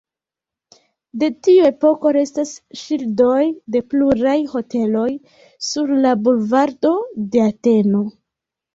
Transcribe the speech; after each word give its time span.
De 1.23 1.29
tiu 1.47 1.67
epoko 1.71 2.13
restas 2.17 2.55
ŝildoj 2.81 3.37
de 3.77 3.83
pluraj 3.93 4.35
hoteloj 4.57 5.07
sur 5.71 5.97
la 6.03 6.19
bulvardo 6.27 6.99
de 7.33 7.49
Ateno. 7.51 8.07